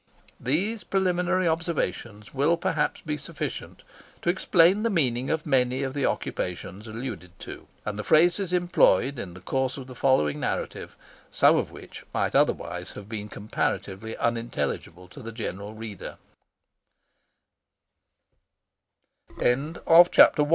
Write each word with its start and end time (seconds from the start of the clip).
These 0.39 0.83
preliminary 0.83 1.47
observations 1.47 2.33
will 2.33 2.57
perhaps 2.57 3.01
be 3.01 3.17
sufficient 3.17 3.83
to 4.23 4.31
explain 4.31 4.81
the 4.81 4.89
meaning 4.89 5.29
of 5.29 5.45
many 5.45 5.83
of 5.83 5.93
the 5.93 6.07
occupations 6.07 6.87
alluded 6.87 7.37
to, 7.41 7.67
and 7.85 7.99
the 7.99 8.03
phrases 8.03 8.51
employed, 8.51 9.19
in 9.19 9.35
the 9.35 9.41
course 9.41 9.77
of 9.77 9.85
the 9.85 9.93
following 9.93 10.39
narrative, 10.39 10.97
some 11.29 11.55
of 11.55 11.71
which 11.71 12.03
might 12.15 12.33
otherwise 12.33 12.93
have 12.93 13.07
been 13.07 13.29
comparatively 13.29 14.17
unintelligible 14.17 15.07